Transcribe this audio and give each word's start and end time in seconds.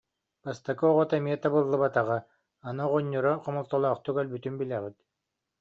Бастакы 0.45 0.83
оҕото 0.91 1.13
эмиэ 1.19 1.37
табыллыбатаҕа, 1.43 2.17
аны 2.67 2.83
оҕонньоро 2.85 3.33
хомолтолоохтук 3.43 4.15
өлбүтүн 4.21 4.55
билэҕит 4.59 4.95